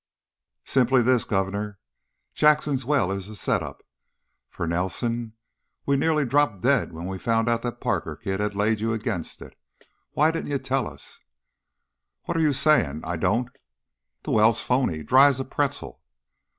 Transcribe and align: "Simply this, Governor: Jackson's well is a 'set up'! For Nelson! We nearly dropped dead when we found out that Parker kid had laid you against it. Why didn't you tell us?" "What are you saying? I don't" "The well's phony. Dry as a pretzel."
"Simply 0.65 1.03
this, 1.03 1.25
Governor: 1.25 1.77
Jackson's 2.33 2.85
well 2.85 3.11
is 3.11 3.29
a 3.29 3.35
'set 3.35 3.61
up'! 3.61 3.83
For 4.49 4.65
Nelson! 4.65 5.33
We 5.85 5.95
nearly 5.95 6.25
dropped 6.25 6.63
dead 6.63 6.91
when 6.91 7.05
we 7.05 7.19
found 7.19 7.47
out 7.47 7.61
that 7.61 7.79
Parker 7.79 8.15
kid 8.15 8.39
had 8.39 8.55
laid 8.55 8.81
you 8.81 8.93
against 8.93 9.43
it. 9.43 9.55
Why 10.13 10.31
didn't 10.31 10.49
you 10.49 10.57
tell 10.57 10.87
us?" 10.87 11.19
"What 12.25 12.35
are 12.35 12.39
you 12.41 12.51
saying? 12.53 13.01
I 13.05 13.15
don't" 13.15 13.49
"The 14.23 14.31
well's 14.31 14.59
phony. 14.59 15.03
Dry 15.03 15.27
as 15.27 15.39
a 15.39 15.45
pretzel." 15.45 16.01